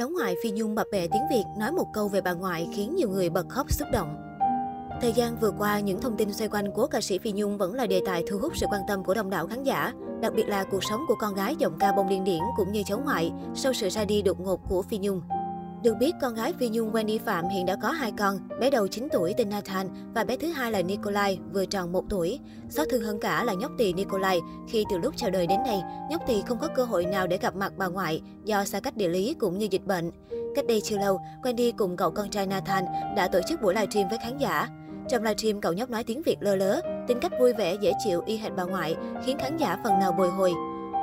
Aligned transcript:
Cháu 0.00 0.08
ngoại 0.08 0.36
Phi 0.42 0.50
Nhung 0.50 0.74
bập 0.74 0.86
bẹ 0.92 1.06
tiếng 1.06 1.22
Việt 1.30 1.44
nói 1.58 1.72
một 1.72 1.86
câu 1.92 2.08
về 2.08 2.20
bà 2.20 2.32
ngoại 2.32 2.68
khiến 2.74 2.94
nhiều 2.96 3.08
người 3.08 3.30
bật 3.30 3.48
khóc 3.48 3.72
xúc 3.72 3.88
động. 3.92 4.16
Thời 5.00 5.12
gian 5.12 5.36
vừa 5.40 5.50
qua, 5.58 5.80
những 5.80 6.00
thông 6.00 6.16
tin 6.16 6.32
xoay 6.32 6.48
quanh 6.48 6.70
cố 6.74 6.86
ca 6.86 7.00
sĩ 7.00 7.18
Phi 7.18 7.32
Nhung 7.32 7.58
vẫn 7.58 7.74
là 7.74 7.86
đề 7.86 8.00
tài 8.06 8.24
thu 8.28 8.38
hút 8.38 8.52
sự 8.56 8.66
quan 8.72 8.82
tâm 8.88 9.04
của 9.04 9.14
đông 9.14 9.30
đảo 9.30 9.46
khán 9.46 9.62
giả, 9.62 9.92
đặc 10.20 10.32
biệt 10.36 10.48
là 10.48 10.64
cuộc 10.64 10.84
sống 10.84 11.00
của 11.08 11.14
con 11.20 11.34
gái 11.34 11.56
giọng 11.58 11.78
ca 11.78 11.92
bông 11.92 12.08
điên 12.08 12.24
điển 12.24 12.40
cũng 12.56 12.72
như 12.72 12.82
cháu 12.86 13.00
ngoại 13.04 13.32
sau 13.54 13.72
sự 13.72 13.88
ra 13.88 14.04
đi 14.04 14.22
đột 14.22 14.40
ngột 14.40 14.60
của 14.68 14.82
Phi 14.82 14.98
Nhung. 14.98 15.20
Được 15.82 15.94
biết, 16.00 16.14
con 16.20 16.34
gái 16.34 16.52
Phi 16.52 16.68
Nhung 16.68 16.92
Wendy 16.92 17.18
Phạm 17.18 17.48
hiện 17.48 17.66
đã 17.66 17.76
có 17.82 17.90
hai 17.90 18.12
con, 18.18 18.38
bé 18.60 18.70
đầu 18.70 18.88
9 18.88 19.08
tuổi 19.12 19.34
tên 19.36 19.50
Nathan 19.50 19.88
và 20.14 20.24
bé 20.24 20.36
thứ 20.36 20.48
hai 20.48 20.72
là 20.72 20.82
Nikolai, 20.82 21.38
vừa 21.52 21.66
tròn 21.66 21.92
1 21.92 22.04
tuổi. 22.08 22.38
Xót 22.68 22.86
thương 22.90 23.02
hơn 23.02 23.20
cả 23.20 23.44
là 23.44 23.54
nhóc 23.54 23.72
tỳ 23.78 23.92
Nikolai, 23.92 24.40
khi 24.68 24.84
từ 24.90 24.98
lúc 24.98 25.14
chào 25.16 25.30
đời 25.30 25.46
đến 25.46 25.60
nay, 25.66 25.82
nhóc 26.10 26.22
tỳ 26.26 26.42
không 26.46 26.58
có 26.58 26.68
cơ 26.74 26.84
hội 26.84 27.04
nào 27.04 27.26
để 27.26 27.38
gặp 27.38 27.56
mặt 27.56 27.72
bà 27.76 27.86
ngoại 27.86 28.22
do 28.44 28.64
xa 28.64 28.80
cách 28.80 28.96
địa 28.96 29.08
lý 29.08 29.34
cũng 29.38 29.58
như 29.58 29.68
dịch 29.70 29.86
bệnh. 29.86 30.10
Cách 30.54 30.66
đây 30.66 30.80
chưa 30.80 30.98
lâu, 30.98 31.20
Wendy 31.42 31.72
cùng 31.76 31.96
cậu 31.96 32.10
con 32.10 32.30
trai 32.30 32.46
Nathan 32.46 32.84
đã 33.16 33.28
tổ 33.28 33.40
chức 33.48 33.62
buổi 33.62 33.74
livestream 33.74 34.08
với 34.08 34.18
khán 34.18 34.38
giả. 34.38 34.68
Trong 35.08 35.22
livestream, 35.22 35.60
cậu 35.60 35.72
nhóc 35.72 35.90
nói 35.90 36.04
tiếng 36.04 36.22
Việt 36.22 36.36
lơ 36.40 36.56
lớ, 36.56 36.80
tính 37.08 37.18
cách 37.20 37.32
vui 37.40 37.52
vẻ, 37.52 37.76
dễ 37.80 37.92
chịu 38.04 38.22
y 38.26 38.36
hệt 38.36 38.52
bà 38.56 38.64
ngoại, 38.64 38.96
khiến 39.24 39.38
khán 39.38 39.56
giả 39.56 39.78
phần 39.84 39.98
nào 39.98 40.12
bồi 40.12 40.30
hồi. 40.30 40.52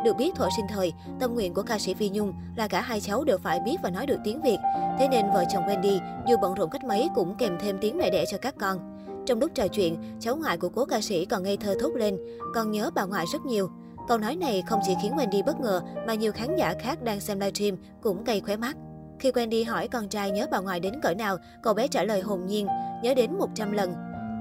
Được 0.04 0.16
biết 0.18 0.36
thuở 0.36 0.48
sinh 0.56 0.66
thời, 0.70 0.94
tâm 1.20 1.34
nguyện 1.34 1.54
của 1.54 1.64
ca 1.64 1.80
sĩ 1.80 1.94
Phi 1.94 2.10
Nhung 2.10 2.34
là 2.56 2.68
cả 2.68 2.82
hai 2.82 3.00
cháu 3.02 3.24
đều 3.24 3.38
phải 3.38 3.60
biết 3.60 3.78
và 3.84 3.90
nói 3.90 4.06
được 4.06 4.20
tiếng 4.23 4.42
Việt. 4.42 4.58
Thế 5.00 5.08
nên 5.08 5.26
vợ 5.34 5.44
chồng 5.54 5.64
Wendy 5.68 6.00
dù 6.28 6.36
bận 6.42 6.54
rộn 6.54 6.70
cách 6.70 6.84
mấy 6.84 7.10
cũng 7.16 7.36
kèm 7.38 7.58
thêm 7.60 7.78
tiếng 7.82 7.98
mẹ 7.98 8.10
đẻ 8.10 8.26
cho 8.32 8.38
các 8.38 8.56
con. 8.60 8.98
Trong 9.26 9.40
lúc 9.40 9.52
trò 9.56 9.68
chuyện, 9.68 9.96
cháu 10.20 10.36
ngoại 10.36 10.58
của 10.58 10.70
cố 10.70 10.86
ca 10.86 11.02
sĩ 11.02 11.26
còn 11.26 11.44
ngây 11.44 11.58
thơ 11.58 11.76
thốt 11.80 11.96
lên, 11.96 12.18
con 12.54 12.72
nhớ 12.72 12.90
bà 12.96 13.06
ngoại 13.06 13.26
rất 13.34 13.46
nhiều. 13.46 13.70
Câu 14.08 14.18
nói 14.18 14.36
này 14.36 14.64
không 14.68 14.80
chỉ 14.86 14.94
khiến 15.02 15.16
Wendy 15.16 15.44
bất 15.44 15.60
ngờ 15.60 15.82
mà 16.08 16.14
nhiều 16.14 16.32
khán 16.32 16.56
giả 16.56 16.73
khác 16.80 17.04
đang 17.04 17.20
xem 17.20 17.40
livestream 17.40 17.76
cũng 18.02 18.23
cay 18.23 18.42
khóe 18.42 18.58
mắt. 18.58 18.78
Khi 19.20 19.32
Wendy 19.32 19.72
hỏi 19.72 19.88
con 19.88 20.09
trai 20.09 20.32
nhớ 20.32 20.48
bà 20.52 20.59
ngoại 20.59 20.80
đến 20.80 20.94
cỡ 21.02 21.14
nào, 21.14 21.38
cậu 21.64 21.73
bé 21.73 21.88
trả 21.88 22.04
lời 22.04 22.22
hồn 22.22 22.45
nhiên, 22.45 22.68
nhớ 23.03 23.14
đến 23.14 23.38
100 23.38 23.72
lần. 23.72 23.94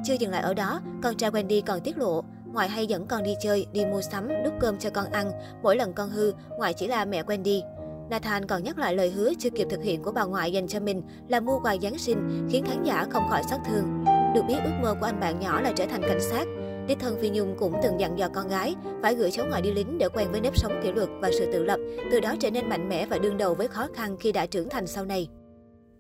Chưa 0.05 0.15
dừng 0.15 0.31
lại 0.31 0.43
ở 0.43 0.55
đó, 0.55 0.81
con 1.03 1.17
trai 1.17 1.31
Wendy 1.31 1.63
còn 1.67 1.81
tiết 1.81 1.99
lộ, 1.99 2.25
ngoại 2.57 2.69
hay 2.69 2.87
dẫn 2.87 3.07
con 3.07 3.23
đi 3.23 3.35
chơi, 3.41 3.67
đi 3.73 3.85
mua 3.85 4.01
sắm, 4.01 4.29
đút 4.45 4.53
cơm 4.61 4.79
cho 4.79 4.91
con 4.91 5.11
ăn. 5.11 5.33
Mỗi 5.63 5.77
lần 5.77 5.93
con 5.93 6.11
hư, 6.11 6.33
ngoại 6.59 6.75
chỉ 6.75 6.87
là 6.87 7.05
mẹ 7.05 7.23
Wendy. 7.23 7.63
Nathan 8.11 8.47
còn 8.47 8.65
nhắc 8.65 8.79
lại 8.79 8.95
lời 8.95 9.11
hứa 9.11 9.33
chưa 9.39 9.51
kịp 9.51 9.67
thực 9.71 9.83
hiện 9.83 10.03
của 10.03 10.13
bà 10.13 10.25
ngoại 10.25 10.53
dành 10.53 10.69
cho 10.69 10.81
mình 10.81 11.03
là 11.29 11.41
mua 11.41 11.59
quà 11.61 11.77
Giáng 11.83 11.99
sinh, 11.99 12.49
khiến 12.51 12.65
khán 12.67 12.83
giả 12.85 13.07
không 13.11 13.29
khỏi 13.31 13.43
xót 13.51 13.61
thương. 13.67 14.05
Được 14.35 14.43
biết 14.49 14.59
ước 14.65 14.71
mơ 14.83 14.95
của 15.01 15.07
anh 15.07 15.21
bạn 15.21 15.41
nhỏ 15.41 15.61
là 15.61 15.73
trở 15.77 15.87
thành 15.87 16.03
cảnh 16.03 16.21
sát. 16.21 16.45
Đích 16.89 16.99
thân 16.99 17.17
Phi 17.21 17.31
Nhung 17.31 17.57
cũng 17.59 17.75
từng 17.83 18.01
dặn 18.01 18.19
dò 18.19 18.29
con 18.35 18.49
gái 18.49 18.75
phải 19.03 19.15
gửi 19.15 19.31
cháu 19.31 19.47
ngoại 19.47 19.63
đi 19.63 19.73
lính 19.73 19.99
để 19.99 20.09
quen 20.09 20.33
với 20.33 20.41
nếp 20.41 20.57
sống 20.57 20.81
kỷ 20.83 20.93
luật 20.93 21.09
và 21.21 21.31
sự 21.39 21.53
tự 21.53 21.65
lập, 21.65 21.79
từ 22.13 22.21
đó 22.21 22.35
trở 22.41 22.51
nên 22.51 22.69
mạnh 22.69 22.89
mẽ 22.89 23.07
và 23.07 23.19
đương 23.19 23.39
đầu 23.39 23.55
với 23.55 23.69
khó 23.69 23.87
khăn 23.95 24.17
khi 24.21 24.33
đã 24.33 24.47
trưởng 24.47 24.69
thành 24.69 24.87
sau 24.87 25.05
này. 25.05 25.29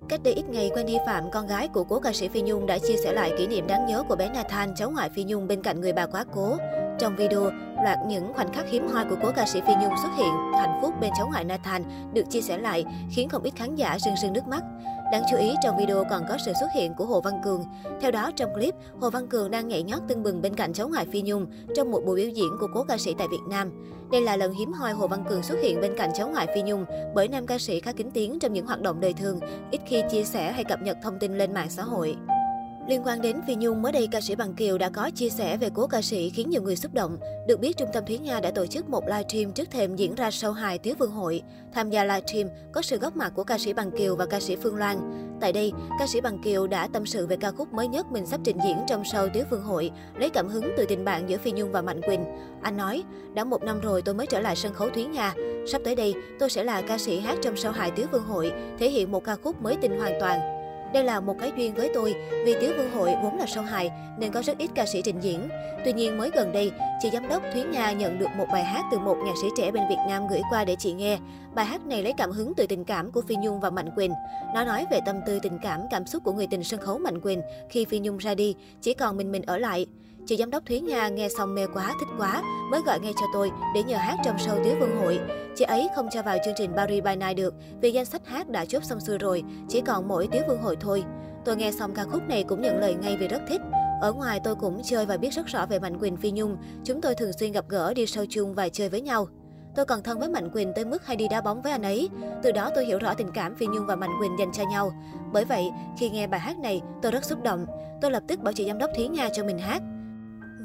Cách 0.08 0.20
đây 0.24 0.34
ít 0.34 0.48
ngày, 0.48 0.70
Wendy 0.74 0.98
Phạm, 1.06 1.30
con 1.30 1.46
gái 1.46 1.68
của 1.68 1.84
cố 1.84 2.00
ca 2.00 2.12
sĩ 2.12 2.28
Phi 2.28 2.42
Nhung 2.42 2.66
đã 2.66 2.78
chia 2.78 2.96
sẻ 3.04 3.12
lại 3.12 3.32
kỷ 3.38 3.46
niệm 3.46 3.66
đáng 3.66 3.86
nhớ 3.86 4.02
của 4.08 4.16
bé 4.16 4.28
Nathan, 4.28 4.74
cháu 4.76 4.90
ngoại 4.90 5.10
Phi 5.10 5.24
Nhung 5.24 5.48
bên 5.48 5.62
cạnh 5.62 5.80
người 5.80 5.92
bà 5.92 6.06
quá 6.06 6.24
cố. 6.34 6.56
Trong 6.98 7.16
video, 7.16 7.50
loạt 7.84 7.98
những 8.06 8.32
khoảnh 8.34 8.52
khắc 8.52 8.70
hiếm 8.70 8.88
hoi 8.88 9.04
của 9.04 9.16
cố 9.22 9.32
ca 9.36 9.46
sĩ 9.46 9.60
Phi 9.66 9.74
Nhung 9.74 9.92
xuất 10.02 10.10
hiện, 10.16 10.32
hạnh 10.58 10.78
phúc 10.82 10.94
bên 11.00 11.10
cháu 11.18 11.28
ngoại 11.28 11.44
Nathan 11.44 11.82
được 12.12 12.30
chia 12.30 12.40
sẻ 12.40 12.58
lại, 12.58 12.84
khiến 13.10 13.28
không 13.28 13.42
ít 13.42 13.52
khán 13.56 13.74
giả 13.74 13.98
rưng 13.98 14.16
rưng 14.22 14.32
nước 14.32 14.46
mắt. 14.46 14.62
Đáng 15.12 15.22
chú 15.30 15.36
ý, 15.36 15.54
trong 15.62 15.76
video 15.76 16.04
còn 16.10 16.22
có 16.28 16.36
sự 16.44 16.52
xuất 16.60 16.66
hiện 16.74 16.94
của 16.94 17.04
Hồ 17.04 17.20
Văn 17.20 17.34
Cường. 17.44 17.64
Theo 18.00 18.10
đó, 18.10 18.30
trong 18.36 18.54
clip, 18.54 18.74
Hồ 19.00 19.10
Văn 19.10 19.28
Cường 19.28 19.50
đang 19.50 19.68
nhảy 19.68 19.82
nhót 19.82 20.02
tưng 20.08 20.22
bừng 20.22 20.42
bên 20.42 20.54
cạnh 20.54 20.72
cháu 20.72 20.88
ngoại 20.88 21.06
Phi 21.12 21.22
Nhung 21.22 21.46
trong 21.74 21.90
một 21.90 22.00
buổi 22.06 22.16
biểu 22.16 22.28
diễn 22.28 22.48
của 22.60 22.66
cố 22.74 22.84
ca 22.84 22.98
sĩ 22.98 23.14
tại 23.18 23.28
Việt 23.30 23.42
Nam. 23.48 23.72
Đây 24.12 24.20
là 24.20 24.36
lần 24.36 24.52
hiếm 24.52 24.72
hoi 24.72 24.92
Hồ 24.92 25.06
Văn 25.06 25.24
Cường 25.28 25.42
xuất 25.42 25.58
hiện 25.62 25.80
bên 25.80 25.94
cạnh 25.96 26.10
cháu 26.14 26.28
ngoại 26.28 26.46
Phi 26.54 26.62
Nhung 26.62 26.84
bởi 27.14 27.28
nam 27.28 27.46
ca 27.46 27.58
sĩ 27.58 27.80
khá 27.80 27.92
kín 27.92 28.10
tiếng 28.10 28.38
trong 28.38 28.52
những 28.52 28.66
hoạt 28.66 28.80
động 28.80 29.00
đời 29.00 29.12
thường, 29.12 29.40
ít 29.70 29.80
khi 29.86 30.02
chia 30.10 30.24
sẻ 30.24 30.52
hay 30.52 30.64
cập 30.64 30.82
nhật 30.82 30.96
thông 31.02 31.18
tin 31.18 31.38
lên 31.38 31.54
mạng 31.54 31.70
xã 31.70 31.82
hội. 31.82 32.16
Liên 32.88 33.02
quan 33.04 33.22
đến 33.22 33.36
Phi 33.46 33.54
Nhung, 33.54 33.82
mới 33.82 33.92
đây 33.92 34.08
ca 34.10 34.20
sĩ 34.20 34.34
Bằng 34.34 34.54
Kiều 34.54 34.78
đã 34.78 34.88
có 34.88 35.10
chia 35.14 35.28
sẻ 35.28 35.56
về 35.56 35.68
cố 35.74 35.86
ca 35.86 36.02
sĩ 36.02 36.30
khiến 36.30 36.50
nhiều 36.50 36.62
người 36.62 36.76
xúc 36.76 36.94
động. 36.94 37.18
Được 37.48 37.60
biết, 37.60 37.76
Trung 37.76 37.88
tâm 37.92 38.04
Thúy 38.06 38.18
Nga 38.18 38.40
đã 38.40 38.50
tổ 38.50 38.66
chức 38.66 38.88
một 38.88 39.04
livestream 39.06 39.52
trước 39.52 39.70
thềm 39.70 39.96
diễn 39.96 40.14
ra 40.14 40.28
show 40.28 40.52
hài 40.52 40.78
Tiếu 40.78 40.94
Vương 40.98 41.10
Hội. 41.10 41.42
Tham 41.72 41.90
gia 41.90 42.04
livestream 42.04 42.48
có 42.72 42.82
sự 42.82 42.98
góp 42.98 43.16
mặt 43.16 43.32
của 43.34 43.44
ca 43.44 43.58
sĩ 43.58 43.72
Bằng 43.72 43.90
Kiều 43.90 44.16
và 44.16 44.26
ca 44.26 44.40
sĩ 44.40 44.56
Phương 44.56 44.76
Loan. 44.76 44.96
Tại 45.40 45.52
đây, 45.52 45.72
ca 45.98 46.06
sĩ 46.06 46.20
Bằng 46.20 46.38
Kiều 46.42 46.66
đã 46.66 46.88
tâm 46.92 47.06
sự 47.06 47.26
về 47.26 47.36
ca 47.36 47.50
khúc 47.50 47.72
mới 47.72 47.88
nhất 47.88 48.06
mình 48.10 48.26
sắp 48.26 48.40
trình 48.44 48.58
diễn 48.64 48.76
trong 48.88 49.02
show 49.02 49.28
Tiếu 49.32 49.44
Vương 49.50 49.62
Hội, 49.62 49.90
lấy 50.18 50.30
cảm 50.30 50.48
hứng 50.48 50.70
từ 50.76 50.84
tình 50.88 51.04
bạn 51.04 51.28
giữa 51.28 51.36
Phi 51.38 51.52
Nhung 51.52 51.72
và 51.72 51.82
Mạnh 51.82 52.02
Quỳnh. 52.02 52.24
Anh 52.62 52.76
nói, 52.76 53.02
đã 53.34 53.44
một 53.44 53.62
năm 53.62 53.80
rồi 53.80 54.02
tôi 54.02 54.14
mới 54.14 54.26
trở 54.26 54.40
lại 54.40 54.56
sân 54.56 54.74
khấu 54.74 54.90
Thúy 54.90 55.04
Nga. 55.04 55.34
Sắp 55.66 55.80
tới 55.84 55.94
đây, 55.96 56.14
tôi 56.38 56.50
sẽ 56.50 56.64
là 56.64 56.82
ca 56.82 56.98
sĩ 56.98 57.18
hát 57.18 57.38
trong 57.42 57.54
show 57.54 57.72
hài 57.72 57.90
Tiếu 57.90 58.06
Vương 58.12 58.24
Hội, 58.24 58.52
thể 58.78 58.90
hiện 58.90 59.12
một 59.12 59.24
ca 59.24 59.36
khúc 59.36 59.62
mới 59.62 59.76
tinh 59.76 59.98
hoàn 59.98 60.12
toàn. 60.20 60.55
Đây 60.92 61.04
là 61.04 61.20
một 61.20 61.36
cái 61.40 61.52
duyên 61.56 61.74
với 61.74 61.90
tôi, 61.94 62.14
vì 62.44 62.54
Tiếu 62.60 62.72
Vương 62.76 62.90
Hội 62.90 63.14
vốn 63.22 63.38
là 63.38 63.46
sâu 63.46 63.64
hài 63.64 63.90
nên 64.18 64.32
có 64.32 64.42
rất 64.42 64.58
ít 64.58 64.70
ca 64.74 64.86
sĩ 64.86 65.02
trình 65.04 65.20
diễn. 65.20 65.48
Tuy 65.84 65.92
nhiên 65.92 66.18
mới 66.18 66.30
gần 66.34 66.52
đây, 66.52 66.70
chị 67.02 67.10
giám 67.12 67.28
đốc 67.28 67.42
Thúy 67.52 67.62
Nga 67.62 67.92
nhận 67.92 68.18
được 68.18 68.28
một 68.36 68.46
bài 68.52 68.64
hát 68.64 68.84
từ 68.90 68.98
một 68.98 69.16
nhạc 69.24 69.34
sĩ 69.42 69.48
trẻ 69.56 69.70
bên 69.70 69.82
Việt 69.88 69.98
Nam 70.08 70.28
gửi 70.30 70.40
qua 70.50 70.64
để 70.64 70.76
chị 70.78 70.92
nghe. 70.92 71.18
Bài 71.54 71.66
hát 71.66 71.86
này 71.86 72.02
lấy 72.02 72.12
cảm 72.16 72.30
hứng 72.30 72.54
từ 72.56 72.66
tình 72.66 72.84
cảm 72.84 73.12
của 73.12 73.22
Phi 73.28 73.36
Nhung 73.36 73.60
và 73.60 73.70
Mạnh 73.70 73.90
Quỳnh. 73.94 74.12
Nó 74.54 74.64
nói 74.64 74.86
về 74.90 75.00
tâm 75.06 75.16
tư 75.26 75.38
tình 75.42 75.58
cảm, 75.62 75.80
cảm 75.90 76.06
xúc 76.06 76.24
của 76.24 76.32
người 76.32 76.46
tình 76.46 76.64
sân 76.64 76.80
khấu 76.80 76.98
Mạnh 76.98 77.20
Quỳnh 77.20 77.42
khi 77.70 77.84
Phi 77.84 77.98
Nhung 77.98 78.18
ra 78.18 78.34
đi, 78.34 78.54
chỉ 78.80 78.94
còn 78.94 79.16
mình 79.16 79.32
mình 79.32 79.42
ở 79.42 79.58
lại. 79.58 79.86
Chị 80.26 80.36
giám 80.36 80.50
đốc 80.50 80.66
Thúy 80.66 80.80
Nga 80.80 81.08
nghe 81.08 81.28
xong 81.28 81.54
mê 81.54 81.66
quá, 81.74 81.94
thích 82.00 82.08
quá, 82.18 82.42
mới 82.70 82.80
gọi 82.86 83.00
ngay 83.00 83.12
cho 83.20 83.26
tôi 83.32 83.50
để 83.74 83.82
nhờ 83.82 83.96
hát 83.96 84.16
trong 84.24 84.36
show 84.36 84.64
Tiếu 84.64 84.74
Vương 84.80 84.96
Hội. 84.96 85.20
Chị 85.56 85.64
ấy 85.64 85.88
không 85.96 86.08
cho 86.12 86.22
vào 86.22 86.36
chương 86.44 86.54
trình 86.56 86.70
Paris 86.76 87.04
by 87.04 87.16
Night 87.16 87.36
được 87.36 87.54
vì 87.80 87.90
danh 87.90 88.04
sách 88.04 88.26
hát 88.26 88.48
đã 88.48 88.64
chốt 88.64 88.84
xong 88.84 89.00
xuôi 89.00 89.18
rồi, 89.18 89.44
chỉ 89.68 89.80
còn 89.80 90.08
mỗi 90.08 90.28
Tiếu 90.32 90.42
Vương 90.48 90.62
Hội 90.62 90.76
thôi. 90.80 91.04
Tôi 91.44 91.56
nghe 91.56 91.72
xong 91.72 91.94
ca 91.94 92.04
khúc 92.04 92.22
này 92.28 92.44
cũng 92.48 92.62
nhận 92.62 92.78
lời 92.78 92.94
ngay 92.94 93.16
vì 93.16 93.28
rất 93.28 93.42
thích. 93.48 93.60
Ở 94.00 94.12
ngoài 94.12 94.40
tôi 94.44 94.54
cũng 94.54 94.82
chơi 94.84 95.06
và 95.06 95.16
biết 95.16 95.32
rất 95.32 95.46
rõ 95.46 95.66
về 95.66 95.78
Mạnh 95.78 95.98
Quỳnh 95.98 96.16
Phi 96.16 96.30
Nhung. 96.30 96.56
Chúng 96.84 97.00
tôi 97.00 97.14
thường 97.14 97.32
xuyên 97.32 97.52
gặp 97.52 97.64
gỡ, 97.68 97.94
đi 97.94 98.04
show 98.04 98.26
chung 98.30 98.54
và 98.54 98.68
chơi 98.68 98.88
với 98.88 99.00
nhau. 99.00 99.28
Tôi 99.76 99.84
còn 99.84 100.02
thân 100.02 100.18
với 100.18 100.28
Mạnh 100.28 100.50
Quỳnh 100.50 100.72
tới 100.74 100.84
mức 100.84 101.06
hay 101.06 101.16
đi 101.16 101.28
đá 101.28 101.40
bóng 101.40 101.62
với 101.62 101.72
anh 101.72 101.82
ấy. 101.82 102.08
Từ 102.42 102.52
đó 102.52 102.70
tôi 102.74 102.84
hiểu 102.84 102.98
rõ 102.98 103.14
tình 103.14 103.30
cảm 103.34 103.54
Phi 103.54 103.66
Nhung 103.66 103.86
và 103.86 103.96
Mạnh 103.96 104.12
Quỳnh 104.20 104.38
dành 104.38 104.52
cho 104.52 104.64
nhau. 104.70 104.92
Bởi 105.32 105.44
vậy, 105.44 105.70
khi 105.98 106.10
nghe 106.10 106.26
bài 106.26 106.40
hát 106.40 106.58
này, 106.58 106.82
tôi 107.02 107.12
rất 107.12 107.24
xúc 107.24 107.42
động. 107.42 107.66
Tôi 108.00 108.10
lập 108.10 108.22
tức 108.28 108.40
bảo 108.40 108.52
chị 108.52 108.66
giám 108.66 108.78
đốc 108.78 108.90
Thúy 108.96 109.08
Nga 109.08 109.28
cho 109.32 109.44
mình 109.44 109.58
hát. 109.58 109.82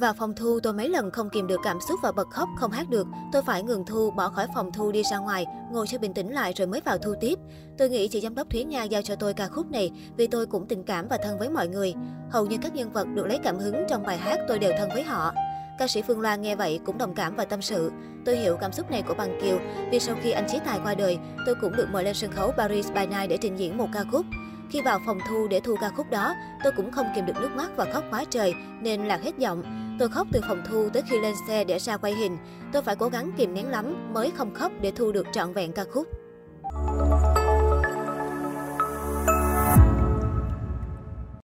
Vào 0.01 0.13
phòng 0.13 0.35
thu, 0.35 0.59
tôi 0.59 0.73
mấy 0.73 0.89
lần 0.89 1.11
không 1.11 1.29
kìm 1.29 1.47
được 1.47 1.59
cảm 1.63 1.79
xúc 1.81 1.99
và 2.03 2.11
bật 2.11 2.29
khóc 2.29 2.49
không 2.57 2.71
hát 2.71 2.89
được. 2.89 3.07
Tôi 3.31 3.41
phải 3.41 3.63
ngừng 3.63 3.85
thu, 3.85 4.11
bỏ 4.11 4.29
khỏi 4.29 4.47
phòng 4.55 4.71
thu 4.71 4.91
đi 4.91 5.03
ra 5.11 5.17
ngoài, 5.17 5.45
ngồi 5.71 5.87
cho 5.87 5.97
bình 5.97 6.13
tĩnh 6.13 6.33
lại 6.33 6.53
rồi 6.55 6.67
mới 6.67 6.81
vào 6.85 6.97
thu 6.97 7.13
tiếp. 7.21 7.39
Tôi 7.77 7.89
nghĩ 7.89 8.07
chị 8.07 8.21
giám 8.21 8.35
đốc 8.35 8.49
Thúy 8.49 8.63
Nga 8.63 8.83
giao 8.83 9.01
cho 9.01 9.15
tôi 9.15 9.33
ca 9.33 9.47
khúc 9.47 9.71
này 9.71 9.91
vì 10.17 10.27
tôi 10.27 10.45
cũng 10.45 10.67
tình 10.67 10.83
cảm 10.83 11.07
và 11.07 11.17
thân 11.23 11.39
với 11.39 11.49
mọi 11.49 11.67
người. 11.67 11.93
Hầu 12.31 12.45
như 12.45 12.57
các 12.61 12.75
nhân 12.75 12.91
vật 12.93 13.07
được 13.13 13.27
lấy 13.27 13.39
cảm 13.43 13.59
hứng 13.59 13.75
trong 13.89 14.03
bài 14.03 14.17
hát 14.17 14.39
tôi 14.47 14.59
đều 14.59 14.71
thân 14.77 14.89
với 14.93 15.03
họ. 15.03 15.33
Ca 15.79 15.87
sĩ 15.87 16.01
Phương 16.01 16.21
Loan 16.21 16.41
nghe 16.41 16.55
vậy 16.55 16.79
cũng 16.85 16.97
đồng 16.97 17.15
cảm 17.15 17.35
và 17.35 17.45
tâm 17.45 17.61
sự. 17.61 17.91
Tôi 18.25 18.37
hiểu 18.37 18.57
cảm 18.61 18.71
xúc 18.71 18.91
này 18.91 19.01
của 19.01 19.13
Bằng 19.13 19.39
Kiều 19.41 19.59
vì 19.91 19.99
sau 19.99 20.15
khi 20.21 20.31
anh 20.31 20.47
Chí 20.51 20.57
Tài 20.65 20.79
qua 20.83 20.95
đời, 20.95 21.17
tôi 21.45 21.55
cũng 21.61 21.75
được 21.75 21.87
mời 21.91 22.03
lên 22.03 22.13
sân 22.13 22.31
khấu 22.31 22.51
Paris 22.51 22.91
by 22.91 23.05
Night 23.05 23.29
để 23.29 23.37
trình 23.41 23.55
diễn 23.55 23.77
một 23.77 23.87
ca 23.93 24.03
khúc. 24.11 24.25
Khi 24.71 24.81
vào 24.81 24.99
phòng 25.05 25.19
thu 25.29 25.47
để 25.47 25.59
thu 25.59 25.75
ca 25.81 25.89
khúc 25.89 26.09
đó, 26.09 26.35
tôi 26.63 26.73
cũng 26.77 26.91
không 26.91 27.05
kìm 27.15 27.25
được 27.25 27.33
nước 27.41 27.51
mắt 27.55 27.71
và 27.75 27.85
khóc 27.93 28.03
quá 28.11 28.23
trời 28.29 28.53
nên 28.81 29.05
lạc 29.05 29.21
hết 29.23 29.37
giọng. 29.37 29.63
Tôi 29.99 30.09
khóc 30.09 30.27
từ 30.31 30.41
phòng 30.47 30.63
thu 30.69 30.89
tới 30.93 31.03
khi 31.09 31.19
lên 31.19 31.35
xe 31.47 31.63
để 31.63 31.79
ra 31.79 31.97
quay 31.97 32.13
hình. 32.13 32.37
Tôi 32.71 32.81
phải 32.81 32.95
cố 32.95 33.09
gắng 33.09 33.31
kìm 33.37 33.53
nén 33.53 33.69
lắm 33.69 34.13
mới 34.13 34.31
không 34.31 34.53
khóc 34.53 34.71
để 34.81 34.91
thu 34.91 35.11
được 35.11 35.27
trọn 35.31 35.53
vẹn 35.53 35.71
ca 35.71 35.83
khúc. 35.83 36.20